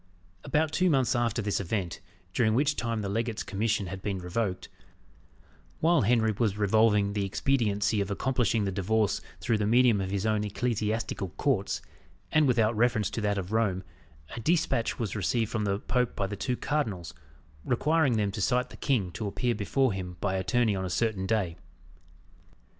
About 0.43 0.71
two 0.71 0.89
months 0.89 1.15
after 1.15 1.43
this 1.43 1.59
event, 1.59 1.99
during 2.33 2.55
which 2.55 2.75
time 2.75 3.03
the 3.03 3.07
legate's 3.07 3.43
commission 3.43 3.85
had 3.85 4.01
been 4.01 4.17
revoked, 4.17 4.67
while 5.79 6.01
Henry 6.01 6.33
was 6.39 6.57
revolving 6.57 7.13
the 7.13 7.23
expediency 7.23 8.01
of 8.01 8.09
accomplishing 8.09 8.65
the 8.65 8.71
divorce 8.71 9.21
through 9.41 9.59
the 9.59 9.67
medium 9.67 10.01
of 10.01 10.09
his 10.09 10.25
own 10.25 10.43
ecclesiastical 10.43 11.29
courts, 11.37 11.83
and 12.31 12.47
without 12.47 12.75
reference 12.75 13.11
to 13.11 13.21
that 13.21 13.37
of 13.37 13.51
Rome, 13.51 13.83
a 14.35 14.39
despatch 14.39 14.97
was 14.97 15.15
received 15.15 15.51
from 15.51 15.65
the 15.65 15.77
Pope 15.77 16.15
by 16.15 16.25
the 16.25 16.35
two 16.35 16.57
cardinals, 16.57 17.13
requiring 17.63 18.17
them 18.17 18.31
to 18.31 18.41
cite 18.41 18.71
the 18.71 18.77
king 18.77 19.11
to 19.11 19.27
appear 19.27 19.53
before 19.53 19.93
him 19.93 20.17
by 20.19 20.33
attorney 20.33 20.75
on 20.75 20.83
a 20.83 20.89
certain 20.89 21.27
day. 21.27 21.57